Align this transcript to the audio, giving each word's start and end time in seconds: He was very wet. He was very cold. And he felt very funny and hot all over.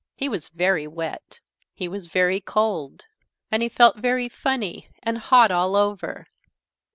He 0.15 0.27
was 0.27 0.49
very 0.49 0.87
wet. 0.87 1.39
He 1.75 1.87
was 1.87 2.07
very 2.07 2.41
cold. 2.41 3.05
And 3.51 3.61
he 3.61 3.69
felt 3.69 3.97
very 3.99 4.29
funny 4.29 4.89
and 5.03 5.19
hot 5.19 5.51
all 5.51 5.75
over. 5.75 6.25